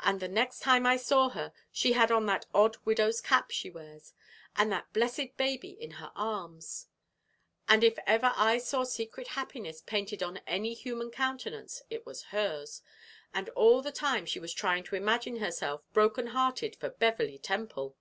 And 0.00 0.18
the 0.18 0.26
next 0.26 0.62
time 0.62 0.84
I 0.84 0.96
saw 0.96 1.28
her 1.28 1.52
she 1.70 1.92
had 1.92 2.10
on 2.10 2.26
that 2.26 2.44
odd 2.52 2.76
widow's 2.84 3.20
cap 3.20 3.52
she 3.52 3.70
wears, 3.70 4.12
and 4.56 4.72
that 4.72 4.92
blessed 4.92 5.36
baby 5.36 5.70
in 5.70 5.92
her 6.02 6.10
arms; 6.16 6.88
and 7.68 7.84
if 7.84 7.96
ever 8.04 8.32
I 8.34 8.58
saw 8.58 8.82
secret 8.82 9.28
happiness 9.38 9.80
painted 9.80 10.24
on 10.24 10.38
any 10.38 10.74
human 10.74 11.12
countenance 11.12 11.82
it 11.88 12.04
was 12.04 12.24
hers; 12.34 12.82
and 13.32 13.48
all 13.50 13.80
the 13.80 13.92
time 13.92 14.26
she 14.26 14.40
was 14.40 14.52
trying 14.52 14.82
to 14.82 14.96
imagine 14.96 15.36
herself 15.36 15.82
broken 15.92 16.26
hearted 16.34 16.74
for 16.74 16.90
Beverley 16.90 17.38
Temple." 17.38 17.96